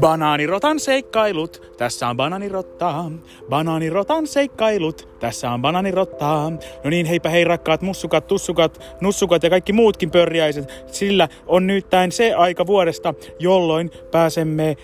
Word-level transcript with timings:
Banaanirotan 0.00 0.80
seikkailut, 0.80 1.72
tässä 1.76 2.08
on 2.08 2.16
banaanirottaa. 2.16 3.10
Banaanirotan 3.48 4.26
seikkailut, 4.26 5.08
tässä 5.20 5.50
on 5.50 5.62
banaanirottaa. 5.62 6.50
No 6.84 6.90
niin, 6.90 7.06
heipä 7.06 7.28
hei 7.28 7.44
rakkaat 7.44 7.82
mussukat, 7.82 8.26
tussukat, 8.26 8.96
nussukat 9.00 9.42
ja 9.42 9.50
kaikki 9.50 9.72
muutkin 9.72 10.10
pörjäiset. 10.10 10.84
Sillä 10.86 11.28
on 11.46 11.66
nyt 11.66 11.86
se 12.10 12.34
aika 12.34 12.66
vuodesta, 12.66 13.14
jolloin 13.38 13.90
pääsemme 14.10 14.68
äh, 14.68 14.76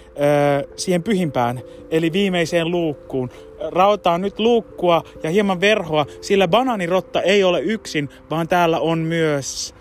siihen 0.77 1.03
pyhimpään, 1.03 1.61
eli 1.91 2.13
viimeiseen 2.13 2.71
luukkuun. 2.71 3.31
Raotaan 3.71 4.21
nyt 4.21 4.39
luukkua 4.39 5.03
ja 5.23 5.31
hieman 5.31 5.61
verhoa, 5.61 6.07
sillä 6.21 6.49
banaanirotta 6.49 7.23
ei 7.23 7.45
ole 7.45 7.61
yksin, 7.61 8.09
vaan 8.31 8.49
täällä 8.49 8.81
on 8.81 8.99
myös 8.99 9.75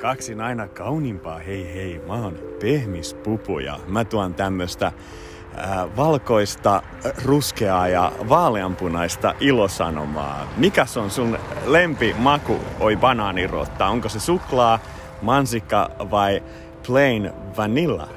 kaksi 0.00 0.34
aina 0.34 0.68
kauniimpaa. 0.68 1.38
Hei 1.38 1.74
hei, 1.74 2.00
mä 2.06 2.12
oon 2.12 2.38
pehmispupu 2.60 3.58
ja 3.58 3.78
mä 3.86 4.04
tuon 4.04 4.34
tämmöstä 4.34 4.86
äh, 4.86 5.96
valkoista, 5.96 6.82
ruskeaa 7.24 7.88
ja 7.88 8.12
vaaleanpunaista 8.28 9.34
ilosanomaa. 9.40 10.48
Mikäs 10.56 10.96
on 10.96 11.10
sun 11.10 11.38
lempimaku, 11.66 12.56
oi 12.80 12.96
banaanirotta? 12.96 13.86
Onko 13.86 14.08
se 14.08 14.20
suklaa, 14.20 14.78
mansikka 15.22 15.90
vai 16.10 16.42
plain 16.86 17.30
vanilla? 17.56 18.08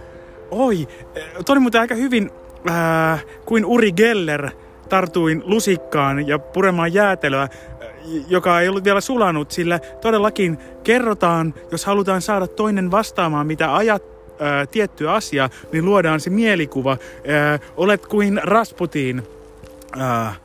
Oi, 0.52 0.88
toi 1.46 1.54
oli 1.54 1.60
muuten 1.60 1.82
aika 1.82 1.96
hyvin 1.96 2.32
äh, 2.70 3.26
kuin 3.46 3.66
Uri 3.66 3.92
Geller 3.92 4.52
tartuin 4.90 5.44
lusikkaan 5.46 6.28
ja 6.28 6.40
puremaan 6.40 6.94
jäätelöä 6.94 7.48
joka 8.28 8.62
ei 8.62 8.70
ollut 8.70 8.84
vielä 8.84 9.02
sulanut, 9.02 9.52
sillä 9.52 9.80
todellakin 10.02 10.58
kerrotaan, 10.84 11.54
jos 11.72 11.86
halutaan 11.86 12.22
saada 12.22 12.48
toinen 12.48 12.92
vastaamaan, 12.92 13.48
mitä 13.48 13.76
ajat, 13.76 14.04
ää, 14.40 14.66
tiettyä 14.66 15.14
asiaa, 15.14 15.50
niin 15.72 15.86
luodaan 15.86 16.20
se 16.20 16.30
mielikuva. 16.30 16.98
Ää, 17.28 17.60
olet 17.78 18.06
kuin 18.06 18.42
Rasputin, 18.44 19.24
ää, 19.98 20.36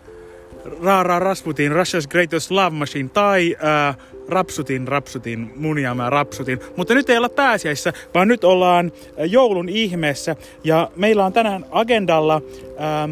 Raara 0.83 1.19
Rasputin, 1.19 1.73
Russia's 1.73 2.09
Greatest 2.11 2.51
Love 2.51 2.71
Machine, 2.71 3.09
tai 3.09 3.57
ää, 3.61 3.95
Rapsutin, 4.29 4.89
Rapsutin, 4.89 5.53
muniamää 5.57 6.11
Rapsutin. 6.11 6.61
Mutta 6.77 6.95
nyt 6.95 7.11
ei 7.11 7.19
olla 7.19 7.29
pääsiäissä, 7.29 7.93
vaan 8.15 8.29
nyt 8.29 8.45
ollaan 8.45 8.93
joulun 9.17 9.69
ihmeessä. 9.69 10.37
Ja 10.65 10.91
meillä 10.97 11.25
on 11.25 11.33
tänään 11.33 11.65
agendalla 11.71 12.43
ää, 12.79 13.09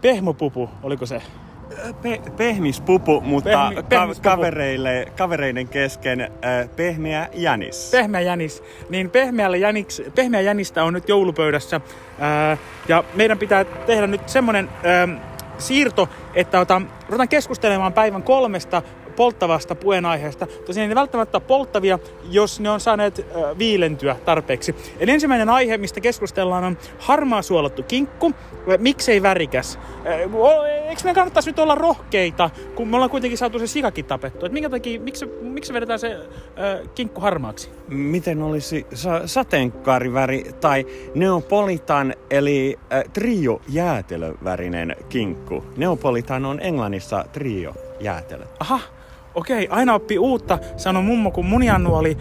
pehmopupu, 0.00 0.70
oliko 0.82 1.06
se? 1.06 1.22
Pe- 2.02 2.22
pehmispupu, 2.36 3.20
mutta 3.20 3.70
Pehmi, 3.88 4.14
ka- 4.14 4.20
kavereille, 4.22 5.06
kavereiden 5.16 5.68
kesken 5.68 6.20
äh, 6.20 6.30
pehmeä 6.76 7.28
jänis. 7.32 7.88
Pehmeä 7.90 8.20
jänis. 8.20 8.62
Niin 8.90 9.10
pehmeällä 9.10 9.56
jäniks, 9.56 10.02
pehmeä 10.14 10.40
jänistä 10.40 10.84
on 10.84 10.92
nyt 10.92 11.08
joulupöydässä. 11.08 11.76
Äh, 12.22 12.58
ja 12.88 13.04
meidän 13.14 13.38
pitää 13.38 13.64
tehdä 13.64 14.06
nyt 14.06 14.28
semmonen 14.28 14.68
äh, 14.68 15.20
siirto, 15.58 16.08
että 16.34 16.60
otan, 16.60 16.90
ruvetaan 17.08 17.28
keskustelemaan 17.28 17.92
päivän 17.92 18.22
kolmesta 18.22 18.82
polttavasta 19.16 19.74
puheenaiheesta. 19.74 20.46
Tosiaan 20.46 20.88
ne 20.88 20.94
välttämättä 20.94 21.40
polttavia, 21.40 21.98
jos 22.30 22.60
ne 22.60 22.70
on 22.70 22.80
saaneet 22.80 23.18
äh, 23.18 23.58
viilentyä 23.58 24.16
tarpeeksi. 24.24 24.74
Eli 25.00 25.10
ensimmäinen 25.10 25.50
aihe, 25.50 25.78
mistä 25.78 26.00
keskustellaan, 26.00 26.64
on 26.64 26.78
harmaa 26.98 27.42
suolattu 27.42 27.82
kinkku. 27.82 28.32
Miksei 28.78 29.22
värikäs? 29.22 29.78
Äh, 30.06 30.20
eikö 30.88 31.02
meidän 31.04 31.14
kannattaisi 31.14 31.50
nyt 31.50 31.58
olla 31.58 31.74
rohkeita, 31.74 32.50
kun 32.74 32.88
me 32.88 32.96
ollaan 32.96 33.10
kuitenkin 33.10 33.38
saatu 33.38 33.58
se 33.58 33.66
sikakin 33.66 34.04
tapettu? 34.04 34.46
Et 34.46 34.52
minkä 34.52 34.70
takia, 34.70 35.00
miksi, 35.00 35.26
miksi 35.26 35.72
vedetään 35.72 35.98
se 35.98 36.14
äh, 36.14 36.88
kinkku 36.94 37.20
harmaaksi? 37.20 37.70
Miten 37.88 38.42
olisi 38.42 38.86
sa- 38.94 39.26
sateenkaariväri 39.26 40.44
tai 40.60 40.86
neopolitan 41.14 42.14
eli 42.30 42.78
äh, 42.92 43.02
trio 43.12 43.60
jäätelövärinen 43.68 44.96
kinkku? 45.08 45.64
Neopolitan 45.76 46.44
on 46.44 46.60
Englannissa 46.60 47.24
trio 47.32 47.74
jäätelö. 48.00 48.44
Aha, 48.60 48.80
okei, 49.34 49.68
aina 49.70 49.94
oppii 49.94 50.18
uutta, 50.18 50.58
sanoi 50.76 51.02
mummo, 51.02 51.30
kun 51.30 51.46
muniannuoli 51.46 52.18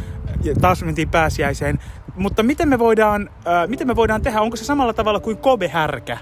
taas 0.61 0.83
mentiin 0.83 1.09
pääsiäiseen. 1.09 1.79
Mutta 2.15 2.43
miten 2.43 2.69
me 2.69 2.79
voidaan, 2.79 3.29
äh, 3.47 3.67
miten 3.67 3.87
me 3.87 3.95
voidaan 3.95 4.21
tehdä? 4.21 4.41
Onko 4.41 4.55
se 4.55 4.65
samalla 4.65 4.93
tavalla 4.93 5.19
kuin 5.19 5.37
kobehärkä? 5.37 6.17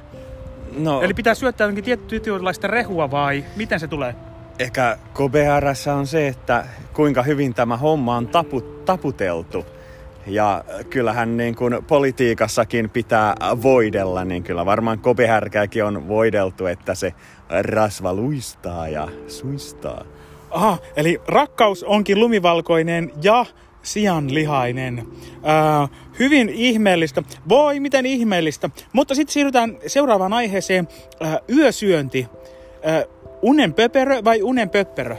No, 0.78 1.02
Eli 1.02 1.13
pitää 1.13 1.34
syöttää 1.35 1.68
jonkin 1.68 1.84
tietynlaista 1.84 2.68
rehua 2.68 3.12
vai 3.12 3.46
miten 3.56 3.79
se 3.79 3.88
tulee? 3.88 4.16
Ehkä 4.59 4.97
KBRssä 5.13 5.94
on 5.94 6.07
se, 6.07 6.28
että 6.28 6.66
kuinka 6.94 7.23
hyvin 7.23 7.53
tämä 7.53 7.78
homma 7.78 8.16
on 8.16 8.28
tapu, 8.28 8.62
taputeltu. 8.62 9.66
Ja 10.28 10.63
kyllähän 10.90 11.38
niin 11.38 11.56
kuin 11.56 11.78
politiikassakin 11.88 12.90
pitää 12.90 13.35
voidella, 13.63 14.25
niin 14.25 14.44
kyllä 14.44 14.66
varmaan 14.66 15.00
kopihärkääkin 15.00 15.85
on 15.85 16.08
voideltu, 16.08 16.66
että 16.66 16.96
se 16.96 17.13
rasva 17.62 18.13
luistaa 18.13 18.88
ja 18.88 19.08
suistaa. 19.28 20.06
Aha, 20.52 20.78
eli 20.96 21.22
rakkaus 21.28 21.84
onkin 21.84 22.20
lumivalkoinen 22.20 23.12
ja 23.22 23.46
sianlihainen. 23.84 25.08
Äh, 25.48 25.90
hyvin 26.20 26.50
ihmeellistä. 26.50 27.24
Voi, 27.50 27.80
miten 27.80 28.06
ihmeellistä. 28.06 28.70
Mutta 28.94 29.16
sitten 29.16 29.34
siirrytään 29.34 29.78
seuraavaan 29.88 30.34
aiheeseen. 30.34 30.88
Äh, 31.26 31.38
yösyönti. 31.50 32.28
Äh, 32.88 33.04
unen 33.42 33.74
pöperö 33.74 34.24
vai 34.24 34.42
unen 34.42 34.70
pöpperö? 34.70 35.16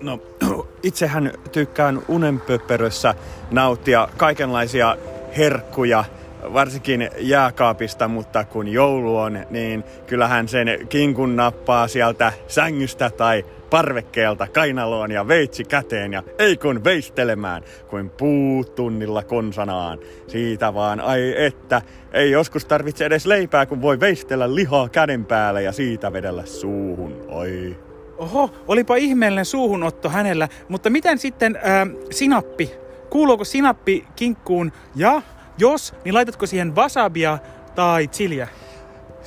No, 0.00 0.20
itsehän 0.82 1.32
tykkään 1.52 2.02
unenpöpperössä 2.08 3.14
nauttia 3.50 4.08
kaikenlaisia 4.16 4.96
herkkuja, 5.36 6.04
varsinkin 6.52 7.10
jääkaapista, 7.18 8.08
mutta 8.08 8.44
kun 8.44 8.68
joulu 8.68 9.16
on, 9.16 9.46
niin 9.50 9.84
kyllähän 10.06 10.48
sen 10.48 10.68
kinkun 10.88 11.36
nappaa 11.36 11.88
sieltä 11.88 12.32
sängystä 12.48 13.10
tai 13.10 13.44
parvekkeelta 13.70 14.46
kainaloon 14.46 15.10
ja 15.10 15.28
veitsi 15.28 15.64
käteen 15.64 16.12
ja 16.12 16.22
ei 16.38 16.56
kun 16.56 16.84
veistelemään, 16.84 17.62
kuin 17.90 18.10
puutunnilla 18.10 19.22
konsanaan. 19.22 19.98
Siitä 20.26 20.74
vaan, 20.74 21.00
ai 21.00 21.34
että, 21.36 21.82
ei 22.12 22.30
joskus 22.30 22.64
tarvitse 22.64 23.04
edes 23.04 23.26
leipää, 23.26 23.66
kun 23.66 23.82
voi 23.82 24.00
veistellä 24.00 24.54
lihaa 24.54 24.88
käden 24.88 25.24
päälle 25.24 25.62
ja 25.62 25.72
siitä 25.72 26.12
vedellä 26.12 26.46
suuhun, 26.46 27.24
oi. 27.28 27.76
Oho, 28.18 28.50
olipa 28.68 28.96
ihmeellinen 28.96 29.44
suuhunotto 29.44 30.08
hänellä, 30.08 30.48
mutta 30.68 30.90
miten 30.90 31.18
sitten 31.18 31.56
äh, 31.56 31.88
sinappi? 32.10 32.70
Kuuluuko 33.10 33.44
sinappi 33.44 34.04
kinkkuun 34.16 34.72
ja 34.96 35.22
jos, 35.58 35.94
niin 36.04 36.14
laitatko 36.14 36.46
siihen 36.46 36.76
wasabia 36.76 37.38
tai 37.74 38.08
chiliä? 38.08 38.48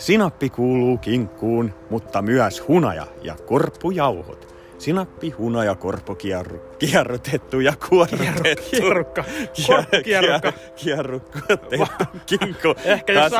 Sinappi 0.01 0.49
kuuluu 0.49 0.97
kinkkuun, 0.97 1.73
mutta 1.89 2.21
myös 2.21 2.67
hunaja 2.67 3.07
ja 3.23 3.35
korppujauhot. 3.45 4.55
Sinappi, 4.77 5.29
hunaja, 5.29 5.75
korppo, 5.75 6.15
kierru, 6.15 6.59
kierrutettu 6.79 7.59
ja 7.59 7.73
kuorrutettu. 7.89 8.63
Kierrukka, 8.71 9.23
korppukierrukka. 9.67 10.53
Kierrukkotettu 10.75 12.05
kinkku. 12.25 12.75
Ehkä 12.85 13.13
jos 13.13 13.31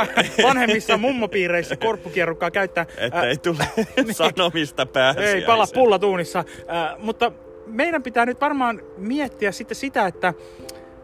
vanhemmissa 0.43 0.97
mummopiireissä 0.97 1.75
korppukierrukkaa 1.75 2.51
käyttää. 2.51 2.85
Että 2.97 3.21
ei 3.21 3.37
tule 3.37 3.67
niin. 3.95 4.13
sanomista 4.13 4.85
pääsiä. 4.85 5.23
Ei 5.23 5.41
pala 5.41 5.65
pullatuunissa. 5.73 6.39
Äh, 6.39 6.99
mutta 6.99 7.31
meidän 7.65 8.03
pitää 8.03 8.25
nyt 8.25 8.41
varmaan 8.41 8.81
miettiä 8.97 9.51
sitten 9.51 9.75
sitä, 9.75 10.07
että, 10.07 10.33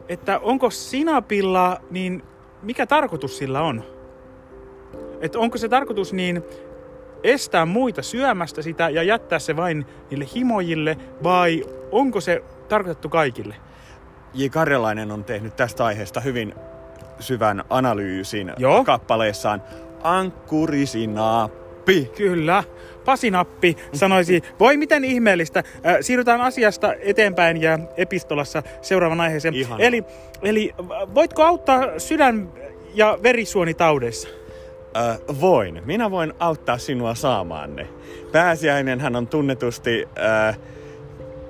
että 0.09 0.39
onko 0.39 0.69
sinapilla, 0.69 1.81
niin 1.91 2.23
mikä 2.61 2.85
tarkoitus 2.85 3.37
sillä 3.37 3.61
on? 3.61 3.96
Että 5.21 5.39
onko 5.39 5.57
se 5.57 5.69
tarkoitus 5.69 6.13
niin 6.13 6.43
estää 7.23 7.65
muita 7.65 8.01
syömästä 8.01 8.61
sitä 8.61 8.89
ja 8.89 9.03
jättää 9.03 9.39
se 9.39 9.55
vain 9.55 9.85
niille 10.09 10.25
himojille 10.35 10.97
vai 11.23 11.63
onko 11.91 12.21
se 12.21 12.43
tarkoitettu 12.69 13.09
kaikille? 13.09 13.55
J. 14.33 14.47
Karjalainen 14.47 15.11
on 15.11 15.23
tehnyt 15.23 15.55
tästä 15.55 15.85
aiheesta 15.85 16.19
hyvin 16.19 16.53
syvän 17.19 17.63
analyysin 17.69 18.53
Joo. 18.57 18.83
kappaleessaan 18.83 19.63
Ankkurisinappi. 20.03 22.11
Kyllä. 22.17 22.63
Pasinappi 23.05 23.77
sanoisi, 23.93 24.41
voi 24.59 24.77
miten 24.77 25.05
ihmeellistä. 25.05 25.59
Äh, 25.59 25.97
siirrytään 26.01 26.41
asiasta 26.41 26.93
eteenpäin 26.93 27.61
ja 27.61 27.79
epistolassa 27.97 28.63
seuraavan 28.81 29.21
aiheeseen. 29.21 29.53
Ihana. 29.53 29.83
Eli, 29.83 30.03
eli 30.43 30.73
voitko 31.15 31.43
auttaa 31.43 31.99
sydän- 31.99 32.49
ja 32.93 33.17
verisuonitaudeissa? 33.23 34.27
Äh, 34.97 35.19
voin. 35.41 35.81
Minä 35.85 36.11
voin 36.11 36.33
auttaa 36.39 36.77
sinua 36.77 37.15
saamaan 37.15 37.75
ne. 37.75 37.87
Pääsiäinenhän 38.31 39.15
on 39.15 39.27
tunnetusti 39.27 40.05
äh, 40.19 40.59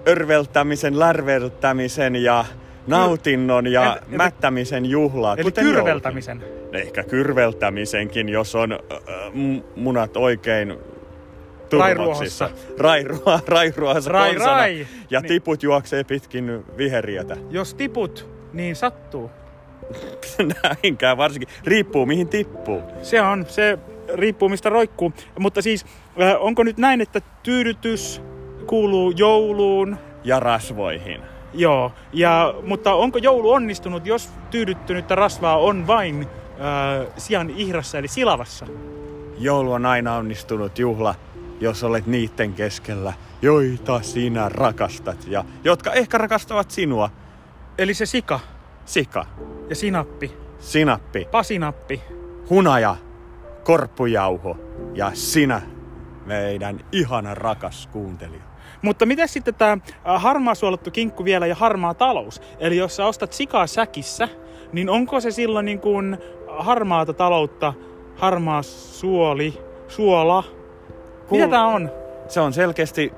örveltämisen, 0.07 0.99
lärveltämisen 0.99 2.15
ja 2.15 2.45
nautinnon 2.87 3.67
ja 3.67 3.97
en, 4.11 4.17
mättämisen 4.17 4.85
juhlaa. 4.85 5.33
Eli 5.33 5.43
kuten 5.43 5.63
kyrveltämisen. 5.65 6.41
Joulun. 6.41 6.75
Ehkä 6.75 7.03
kyrveltämisenkin, 7.03 8.29
jos 8.29 8.55
on 8.55 8.71
äh, 8.71 8.79
munat 9.75 10.17
oikein 10.17 10.77
turvoksissa. 11.69 12.49
Rairuoha, 12.79 13.39
rairuoha 13.47 13.99
Rai, 14.05 14.35
rai. 14.35 14.87
Ja 15.09 15.19
Niin. 15.19 15.27
tiput 15.27 15.63
juoksee 15.63 16.03
pitkin 16.03 16.65
viheriötä. 16.77 17.37
Jos 17.49 17.73
tiput, 17.73 18.27
niin 18.53 18.75
sattuu. 18.75 19.31
Näinkään 20.63 21.17
varsinkin. 21.17 21.49
Riippuu 21.63 22.05
mihin 22.05 22.27
tippuu. 22.27 22.81
Se 23.01 23.21
on, 23.21 23.45
se 23.47 23.79
riippuu 24.13 24.49
mistä 24.49 24.69
roikkuu. 24.69 25.13
Mutta 25.39 25.61
siis, 25.61 25.85
äh, 26.21 26.35
onko 26.39 26.63
nyt 26.63 26.77
näin, 26.77 27.01
että 27.01 27.21
tyydytys 27.43 28.21
kuuluu 28.67 29.11
jouluun? 29.11 29.97
Ja 30.23 30.39
rasvoihin. 30.39 31.21
Joo, 31.53 31.91
ja, 32.13 32.53
mutta 32.63 32.93
onko 32.93 33.17
joulu 33.17 33.51
onnistunut, 33.51 34.05
jos 34.05 34.29
tyydyttynyttä 34.51 35.15
rasvaa 35.15 35.57
on 35.57 35.87
vain 35.87 36.21
äh, 36.21 37.07
sian 37.17 37.49
ihrassa 37.49 37.97
eli 37.97 38.07
silavassa? 38.07 38.67
Joulu 39.39 39.71
on 39.71 39.85
aina 39.85 40.15
onnistunut 40.15 40.79
juhla, 40.79 41.15
jos 41.59 41.83
olet 41.83 42.07
niiden 42.07 42.53
keskellä, 42.53 43.13
joita 43.41 44.01
sinä 44.01 44.49
rakastat 44.49 45.27
ja 45.27 45.45
jotka 45.63 45.93
ehkä 45.93 46.17
rakastavat 46.17 46.71
sinua. 46.71 47.09
Eli 47.77 47.93
se 47.93 48.05
sika 48.05 48.39
Sika, 48.87 49.25
ja 49.69 49.75
sinappi, 49.75 50.31
sinappi, 50.59 51.27
pasinappi. 51.31 52.01
hunaja, 52.49 52.95
korppujauho 53.63 54.57
ja 54.93 55.11
sinä, 55.13 55.61
meidän 56.25 56.79
ihana 56.91 57.35
rakas 57.35 57.89
kuuntelija. 57.91 58.41
Mutta 58.81 59.05
miten 59.05 59.27
sitten 59.27 59.55
tämä 59.55 59.77
harmaa 60.03 60.55
suolattu 60.55 60.91
kinkku 60.91 61.25
vielä 61.25 61.47
ja 61.47 61.55
harmaa 61.55 61.93
talous? 61.93 62.41
Eli 62.59 62.77
jos 62.77 62.95
sä 62.95 63.05
ostat 63.05 63.33
sikaa 63.33 63.67
säkissä, 63.67 64.29
niin 64.71 64.89
onko 64.89 65.19
se 65.21 65.31
silloin 65.31 65.65
niin 65.65 65.79
kuin 65.79 66.17
harmaata 66.47 67.13
taloutta, 67.13 67.73
harmaa 68.15 68.61
suoli, 68.61 69.61
suola? 69.87 70.43
Mitä 71.31 71.45
Kuul- 71.45 71.49
tää 71.49 71.65
on? 71.65 71.91
Se 72.27 72.39
on 72.39 72.53
selkeästi, 72.53 73.13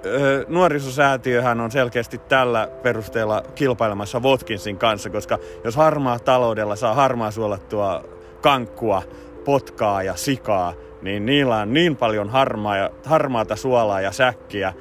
nuorisosäätiöhän 0.47 1.61
on 1.61 1.71
selkeästi 1.71 2.17
tällä 2.17 2.69
perusteella 2.83 3.43
kilpailemassa 3.55 4.19
Watkinsin 4.19 4.77
kanssa, 4.77 5.09
koska 5.09 5.37
jos 5.63 5.75
harmaa 5.75 6.19
taloudella 6.19 6.75
saa 6.75 6.93
harmaa 6.93 7.31
suolattua 7.31 8.03
kankkua, 8.41 9.03
potkaa 9.45 10.03
ja 10.03 10.15
sikaa, 10.15 10.73
niin 11.01 11.25
niillä 11.25 11.57
on 11.57 11.73
niin 11.73 11.95
paljon 11.95 12.29
harmaa 12.29 12.77
ja, 12.77 12.89
harmaata 13.05 13.55
suolaa 13.55 14.01
ja 14.01 14.11
säkkiä, 14.11 14.73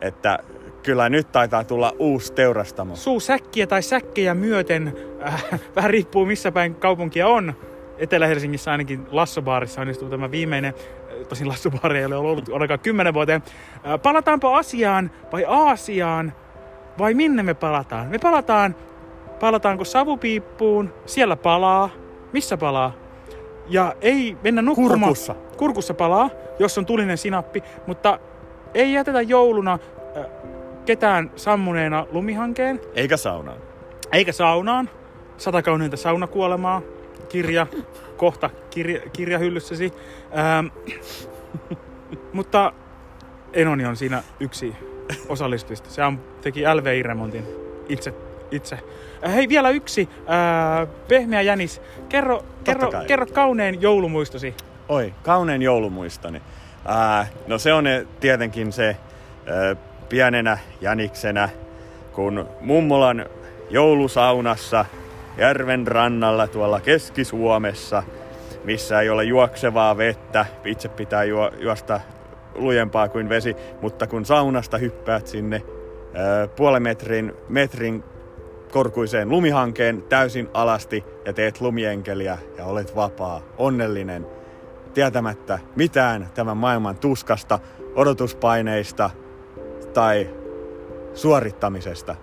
että 0.00 0.38
kyllä 0.82 1.08
nyt 1.08 1.32
taitaa 1.32 1.64
tulla 1.64 1.92
uusi 1.98 2.32
teurastamo. 2.32 2.96
Suu 2.96 3.20
säkkiä 3.20 3.66
tai 3.66 3.82
säkkejä 3.82 4.34
myöten, 4.34 4.96
äh, 5.26 5.44
vähän 5.76 5.90
riippuu 5.90 6.26
missä 6.26 6.52
päin 6.52 6.74
kaupunkia 6.74 7.26
on. 7.26 7.54
Etelä-Helsingissä 7.98 8.70
ainakin 8.70 9.06
Lassobaarissa 9.10 9.80
onnistuu 9.80 10.08
tämä 10.08 10.30
viimeinen. 10.30 10.74
Tosin 11.28 11.48
Lassobaari 11.48 11.98
ei 11.98 12.04
ole 12.04 12.16
ollut 12.16 12.48
ainakaan 12.52 12.80
kymmenen 12.80 13.14
vuoteen. 13.14 13.42
Palataanpa 14.02 14.58
asiaan 14.58 15.10
vai 15.32 15.44
Aasiaan 15.48 16.32
vai 16.98 17.14
minne 17.14 17.42
me 17.42 17.54
palataan? 17.54 18.06
Me 18.06 18.18
palataan, 18.18 18.74
palataanko 19.40 19.84
savupiippuun? 19.84 20.92
Siellä 21.06 21.36
palaa. 21.36 21.90
Missä 22.32 22.56
palaa? 22.56 22.92
Ja 23.68 23.94
ei 24.00 24.36
mennä 24.42 24.62
nukkumaan. 24.62 25.00
Kurkussa. 25.00 25.34
Kurkussa 25.56 25.94
palaa, 25.94 26.30
jos 26.58 26.78
on 26.78 26.86
tulinen 26.86 27.18
sinappi, 27.18 27.62
mutta 27.86 28.18
ei 28.74 28.92
jätetä 28.92 29.22
jouluna 29.22 29.72
äh, 30.16 30.24
ketään 30.86 31.30
sammuneena 31.36 32.06
lumihankeen, 32.12 32.80
Eikä 32.94 33.16
saunaan. 33.16 33.58
eikä 34.12 34.32
saunaan. 34.32 34.90
Sata 35.36 35.62
kauneinta 35.62 35.96
saunakuolemaa, 35.96 36.82
kirja, 37.28 37.66
kohta 38.16 38.50
kirja, 38.70 39.00
kirjahyllyssäsi. 39.12 39.92
Ähm, 40.38 40.66
mutta 42.32 42.72
Enoni 43.52 43.86
on 43.86 43.96
siinä 43.96 44.22
yksi 44.40 44.74
osallistujista. 45.28 45.90
Se 45.90 46.04
on, 46.04 46.20
teki 46.40 46.62
LVI-remontin 46.62 47.46
itse. 47.88 48.14
itse. 48.50 48.78
Äh, 49.26 49.34
Hei, 49.34 49.48
vielä 49.48 49.70
yksi. 49.70 50.08
Äh, 50.12 50.88
pehmeä 51.08 51.42
jänis. 51.42 51.80
Kerro, 52.08 52.44
kerro, 52.64 52.90
kai. 52.90 53.06
kerro 53.06 53.26
kaunein 53.26 53.82
joulumuistosi. 53.82 54.54
Oi, 54.88 55.14
kaunein 55.22 55.62
joulumuistoni. 55.62 56.42
Ää, 56.84 57.26
no 57.46 57.58
se 57.58 57.72
on 57.72 57.86
eh, 57.86 58.06
tietenkin 58.20 58.72
se 58.72 58.96
ää, 59.46 59.76
pienenä 60.08 60.58
jäniksenä, 60.80 61.48
kun 62.12 62.48
mummolan 62.60 63.26
joulusaunassa 63.70 64.84
järven 65.38 65.86
rannalla 65.86 66.46
tuolla 66.46 66.80
Keski-Suomessa, 66.80 68.02
missä 68.64 69.00
ei 69.00 69.10
ole 69.10 69.24
juoksevaa 69.24 69.96
vettä, 69.96 70.46
itse 70.64 70.88
pitää 70.88 71.24
juo, 71.24 71.50
juosta 71.58 72.00
lujempaa 72.54 73.08
kuin 73.08 73.28
vesi, 73.28 73.56
mutta 73.82 74.06
kun 74.06 74.24
saunasta 74.24 74.78
hyppäät 74.78 75.26
sinne 75.26 75.62
ää, 76.14 76.48
puolen 76.48 76.82
metrin, 76.82 77.32
metrin 77.48 78.04
korkuiseen 78.72 79.28
lumihankeen 79.28 80.02
täysin 80.02 80.48
alasti 80.54 81.04
ja 81.24 81.32
teet 81.32 81.60
lumienkeliä 81.60 82.38
ja 82.56 82.64
olet 82.64 82.96
vapaa, 82.96 83.42
onnellinen, 83.58 84.26
tietämättä 84.94 85.58
mitään 85.76 86.28
tämän 86.34 86.56
maailman 86.56 86.96
tuskasta, 86.96 87.58
odotuspaineista 87.94 89.10
tai 89.94 90.30
suorittamisesta. 91.14 92.16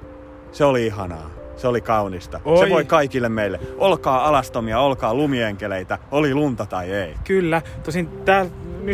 Se 0.51 0.65
oli 0.65 0.85
ihanaa. 0.85 1.34
Se 1.57 1.67
oli 1.67 1.81
kaunista. 1.81 2.39
Oi. 2.45 2.57
Se 2.57 2.69
voi 2.69 2.85
kaikille 2.85 3.29
meille. 3.29 3.59
Olkaa 3.77 4.27
alastomia, 4.27 4.79
olkaa 4.79 5.13
lumienkeleitä, 5.13 5.97
oli 6.11 6.33
lunta 6.33 6.65
tai 6.65 6.91
ei. 6.91 7.13
Kyllä. 7.23 7.61
Tosin 7.83 8.07
tää, 8.25 8.45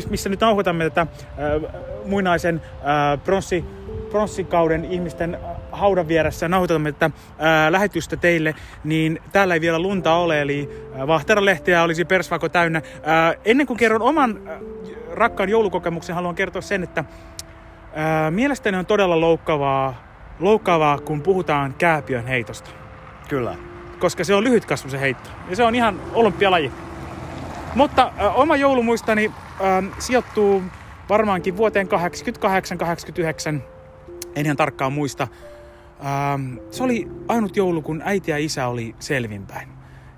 missä 0.10 0.30
nyt 0.30 0.40
nauhoitamme 0.40 0.84
tätä 0.84 1.02
äh, 1.02 1.08
muinaisen 2.06 2.62
äh, 2.66 3.24
pronssi, 3.24 3.66
pronssikauden 4.10 4.86
ihmisten 4.86 5.38
haudan 5.72 6.08
vieressä 6.08 6.48
nauhoitamme 6.48 6.92
tätä 6.92 7.06
äh, 7.06 7.12
lähetystä 7.70 8.18
teille, 8.18 8.56
niin 8.84 9.20
täällä 9.32 9.54
ei 9.54 9.62
vielä 9.62 9.80
lunta 9.80 10.14
ole, 10.14 10.42
eli 10.42 10.70
Vahteralehteä 11.08 11.84
olisi 11.84 12.06
persvako 12.06 12.50
täynnä. 12.50 12.78
Äh, 12.78 13.36
ennen 13.46 13.68
kuin 13.68 13.78
kerron 13.78 14.02
oman 14.02 14.42
äh, 14.48 14.60
rakkaan 15.12 15.50
joulukokemuksen, 15.50 16.16
haluan 16.16 16.36
kertoa 16.36 16.62
sen, 16.62 16.84
että 16.84 17.00
äh, 17.00 18.32
mielestäni 18.32 18.78
on 18.78 18.86
todella 18.86 19.20
loukkaavaa, 19.20 20.11
loukkaavaa, 20.42 21.00
kun 21.00 21.22
puhutaan 21.22 21.76
kääpiön 21.78 22.28
heitosta 22.28 22.70
Kyllä. 23.30 23.56
koska 24.00 24.24
se 24.24 24.36
on 24.36 24.44
lyhytkasvuisen 24.44 25.00
heitto. 25.00 25.30
Ja 25.50 25.56
se 25.56 25.64
on 25.64 25.76
ihan 25.76 26.02
olympialaji. 26.14 26.72
Mutta 27.76 28.12
äh, 28.20 28.40
oma 28.40 28.56
joulumuistani 28.56 29.32
äh, 29.62 30.00
sijoittuu 30.00 30.64
varmaankin 31.10 31.58
vuoteen 31.58 31.88
88-89. 31.88 33.62
En 34.36 34.46
ihan 34.46 34.58
tarkkaan 34.58 34.94
muista. 34.94 35.28
Ähm, 36.06 36.58
se 36.72 36.84
oli 36.84 37.08
ainut 37.28 37.58
joulu, 37.58 37.82
kun 37.82 38.02
äiti 38.06 38.32
ja 38.32 38.38
isä 38.38 38.68
oli 38.68 38.96
selvinpäin. 39.00 39.70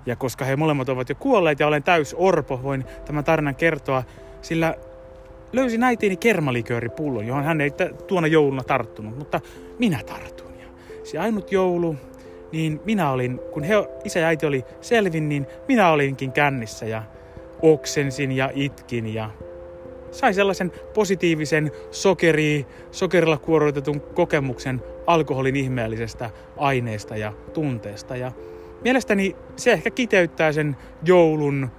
Ja 0.06 0.16
koska 0.16 0.44
he 0.44 0.56
molemmat 0.56 0.88
ovat 0.88 1.08
jo 1.08 1.14
kuolleet 1.14 1.60
ja 1.60 1.66
olen 1.66 1.82
täys 1.82 2.14
orpo, 2.18 2.62
voin 2.62 2.84
tämän 3.04 3.24
tarinan 3.24 3.54
kertoa. 3.54 4.02
Sillä 4.42 4.74
löysin 5.54 5.82
äitiini 5.82 6.16
kermalikööripullon, 6.16 7.26
johon 7.26 7.44
hän 7.44 7.60
ei 7.60 7.70
tuona 8.06 8.26
jouluna 8.26 8.62
tarttunut, 8.62 9.18
mutta 9.18 9.40
minä 9.78 10.00
tartun. 10.06 10.58
Ja 10.58 10.66
se 11.04 11.18
ainut 11.18 11.52
joulu, 11.52 11.96
niin 12.52 12.80
minä 12.84 13.10
olin, 13.10 13.40
kun 13.52 13.62
he, 13.62 13.74
isä 14.04 14.20
ja 14.20 14.26
äiti 14.26 14.46
oli 14.46 14.64
selvin, 14.80 15.28
niin 15.28 15.46
minä 15.68 15.90
olinkin 15.90 16.32
kännissä 16.32 16.86
ja 16.86 17.02
oksensin 17.62 18.32
ja 18.32 18.50
itkin 18.54 19.14
ja 19.14 19.30
sain 20.10 20.34
sellaisen 20.34 20.72
positiivisen 20.94 21.70
sokeri, 21.90 22.66
sokerilla 22.90 23.38
kuorotetun 23.38 24.00
kokemuksen 24.00 24.82
alkoholin 25.06 25.56
ihmeellisestä 25.56 26.30
aineesta 26.56 27.16
ja 27.16 27.32
tunteesta. 27.52 28.16
Ja 28.16 28.32
mielestäni 28.84 29.36
se 29.56 29.72
ehkä 29.72 29.90
kiteyttää 29.90 30.52
sen 30.52 30.76
joulun 31.04 31.70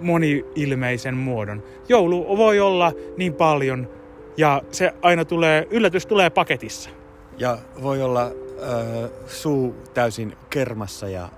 moni-ilmeisen 0.00 1.16
muodon. 1.16 1.62
Joulu 1.88 2.36
voi 2.36 2.60
olla 2.60 2.92
niin 3.16 3.34
paljon 3.34 3.88
ja 4.36 4.62
se 4.70 4.94
aina 5.02 5.24
tulee, 5.24 5.66
yllätys 5.70 6.06
tulee 6.06 6.30
paketissa. 6.30 6.90
Ja 7.38 7.58
voi 7.82 8.02
olla 8.02 8.22
äh, 8.22 9.10
suu 9.26 9.74
täysin 9.94 10.36
kermassa 10.50 11.08
ja 11.08 11.28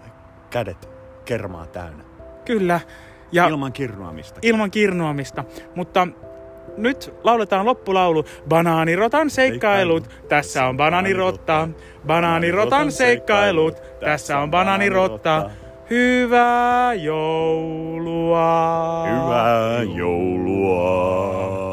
kädet 0.51 0.89
kermaa 1.25 1.67
täynnä. 1.67 2.05
Kyllä. 2.45 2.81
Ja 3.33 3.49
Ilman 3.49 3.73
kirnuamista. 3.73 4.41
ilman 4.43 4.71
kirnuamista. 4.71 5.45
Mutta 5.75 6.09
nyt 6.77 7.15
lauletaan 7.25 7.67
loppulaulu. 7.67 8.25
Banaanirotan 8.49 9.31
seikkailut, 9.31 10.11
tässä 10.29 10.67
on 10.67 10.77
banaanirotta. 10.77 11.69
Banaanirotan 12.07 12.93
seikkailut, 12.93 13.83
tässä 14.01 14.39
on 14.39 14.51
banaanirotta. 14.51 15.51
Hyvää 15.91 16.95
joulua! 16.95 18.41
Hyvää 19.07 19.83
joulua! 19.83 21.70